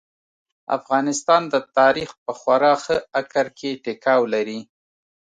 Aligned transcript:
افغانستان 0.77 1.41
د 1.53 1.55
تاريخ 1.77 2.09
په 2.25 2.31
خورا 2.39 2.73
ښه 2.83 2.97
اکر 3.21 3.45
کې 3.57 3.79
ټيکاو 3.83 4.21
لري. 4.33 4.59